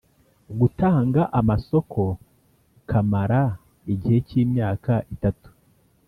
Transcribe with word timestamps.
gutanga 0.59 1.21
amasoko 1.39 2.01
kamara 2.89 3.41
igihe 3.93 4.17
cy 4.27 4.33
imyaka 4.43 4.93
itatu 5.15 5.49